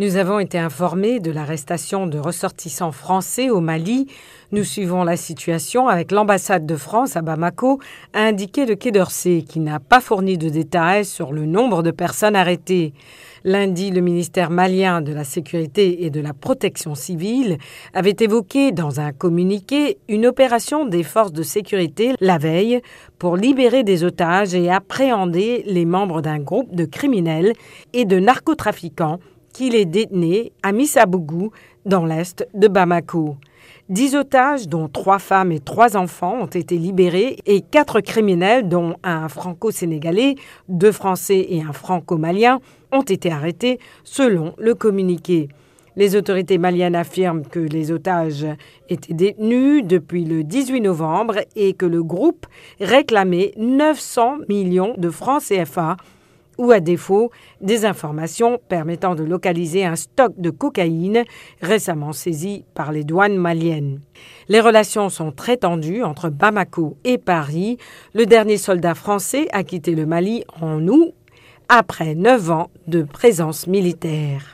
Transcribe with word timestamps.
Nous 0.00 0.16
avons 0.16 0.40
été 0.40 0.58
informés 0.58 1.20
de 1.20 1.30
l'arrestation 1.30 2.08
de 2.08 2.18
ressortissants 2.18 2.90
français 2.90 3.48
au 3.48 3.60
Mali. 3.60 4.08
Nous 4.50 4.64
suivons 4.64 5.04
la 5.04 5.16
situation 5.16 5.86
avec 5.86 6.10
l'ambassade 6.10 6.66
de 6.66 6.74
France 6.74 7.14
à 7.14 7.22
Bamako, 7.22 7.78
a 8.12 8.22
indiqué 8.22 8.66
le 8.66 8.74
Quai 8.74 8.90
d'Orsay, 8.90 9.44
qui 9.48 9.60
n'a 9.60 9.78
pas 9.78 10.00
fourni 10.00 10.36
de 10.36 10.48
détails 10.48 11.04
sur 11.04 11.32
le 11.32 11.46
nombre 11.46 11.84
de 11.84 11.92
personnes 11.92 12.34
arrêtées. 12.34 12.92
Lundi, 13.44 13.92
le 13.92 14.00
ministère 14.00 14.50
malien 14.50 15.00
de 15.00 15.12
la 15.12 15.22
Sécurité 15.22 16.04
et 16.04 16.10
de 16.10 16.20
la 16.20 16.34
Protection 16.34 16.96
civile 16.96 17.58
avait 17.92 18.16
évoqué 18.18 18.72
dans 18.72 18.98
un 18.98 19.12
communiqué 19.12 19.98
une 20.08 20.26
opération 20.26 20.86
des 20.86 21.04
forces 21.04 21.32
de 21.32 21.44
sécurité 21.44 22.14
la 22.18 22.38
veille 22.38 22.80
pour 23.20 23.36
libérer 23.36 23.84
des 23.84 24.02
otages 24.02 24.56
et 24.56 24.70
appréhender 24.70 25.62
les 25.66 25.84
membres 25.84 26.20
d'un 26.20 26.40
groupe 26.40 26.74
de 26.74 26.84
criminels 26.84 27.52
et 27.92 28.06
de 28.06 28.18
narcotrafiquants 28.18 29.20
qu'il 29.54 29.74
est 29.74 29.86
détenu 29.86 30.50
à 30.62 30.72
Missabougou, 30.72 31.50
dans 31.86 32.04
l'est 32.04 32.46
de 32.52 32.68
Bamako. 32.68 33.36
Dix 33.88 34.16
otages, 34.16 34.68
dont 34.68 34.88
trois 34.88 35.18
femmes 35.18 35.52
et 35.52 35.60
trois 35.60 35.96
enfants, 35.96 36.38
ont 36.42 36.46
été 36.46 36.76
libérés 36.76 37.36
et 37.46 37.60
quatre 37.60 38.00
criminels, 38.00 38.68
dont 38.68 38.96
un 39.02 39.28
franco-sénégalais, 39.28 40.34
deux 40.68 40.92
français 40.92 41.46
et 41.48 41.62
un 41.62 41.72
franco-malien, 41.72 42.60
ont 42.92 43.02
été 43.02 43.30
arrêtés, 43.30 43.78
selon 44.02 44.54
le 44.58 44.74
communiqué. 44.74 45.48
Les 45.96 46.16
autorités 46.16 46.58
maliennes 46.58 46.96
affirment 46.96 47.44
que 47.44 47.60
les 47.60 47.92
otages 47.92 48.46
étaient 48.88 49.14
détenus 49.14 49.84
depuis 49.84 50.24
le 50.24 50.42
18 50.42 50.80
novembre 50.80 51.36
et 51.54 51.74
que 51.74 51.86
le 51.86 52.02
groupe 52.02 52.46
réclamait 52.80 53.52
900 53.56 54.38
millions 54.48 54.94
de 54.96 55.10
francs 55.10 55.42
CFA 55.42 55.96
ou 56.58 56.70
à 56.70 56.80
défaut 56.80 57.30
des 57.60 57.84
informations 57.84 58.60
permettant 58.68 59.14
de 59.14 59.24
localiser 59.24 59.84
un 59.84 59.96
stock 59.96 60.32
de 60.36 60.50
cocaïne 60.50 61.24
récemment 61.60 62.12
saisi 62.12 62.64
par 62.74 62.92
les 62.92 63.04
douanes 63.04 63.36
maliennes. 63.36 64.00
Les 64.48 64.60
relations 64.60 65.08
sont 65.08 65.32
très 65.32 65.56
tendues 65.56 66.02
entre 66.02 66.28
Bamako 66.28 66.96
et 67.04 67.18
Paris. 67.18 67.78
Le 68.14 68.26
dernier 68.26 68.56
soldat 68.56 68.94
français 68.94 69.48
a 69.52 69.64
quitté 69.64 69.94
le 69.94 70.06
Mali 70.06 70.44
en 70.60 70.86
août 70.88 71.12
après 71.68 72.14
neuf 72.14 72.50
ans 72.50 72.70
de 72.86 73.02
présence 73.02 73.66
militaire. 73.66 74.42